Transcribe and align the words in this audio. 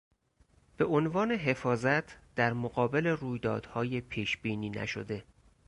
بهعنوان 0.77 1.31
حفاظت 1.37 2.33
در 2.35 2.53
مقابل 2.53 3.07
رویدادهای 3.07 4.01
پیشبینی 4.01 4.69
نشده 4.69 5.23